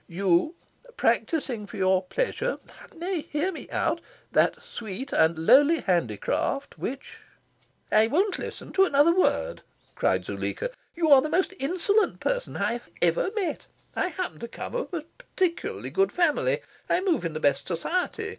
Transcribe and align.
You, 0.07 0.55
practising 0.97 1.67
for 1.67 1.77
your 1.77 2.01
pleasure 2.01 2.57
nay, 2.95 3.21
hear 3.29 3.51
me 3.51 3.69
out! 3.69 4.01
that 4.31 4.59
sweet 4.59 5.13
and 5.13 5.37
lowly 5.45 5.81
handicraft 5.81 6.79
which" 6.79 7.19
"I 7.91 8.07
won't 8.07 8.39
listen 8.39 8.73
to 8.73 8.85
another 8.85 9.13
word!" 9.13 9.61
cried 9.93 10.25
Zuleika. 10.25 10.71
"You 10.95 11.11
are 11.11 11.21
the 11.21 11.29
most 11.29 11.53
insolent 11.59 12.19
person 12.19 12.57
I 12.57 12.71
have 12.71 12.89
ever 12.99 13.29
met. 13.35 13.67
I 13.95 14.07
happen 14.07 14.39
to 14.39 14.47
come 14.47 14.73
of 14.73 14.91
a 14.91 15.03
particularly 15.19 15.91
good 15.91 16.11
family. 16.11 16.61
I 16.89 17.01
move 17.01 17.23
in 17.23 17.33
the 17.35 17.39
best 17.39 17.67
society. 17.67 18.29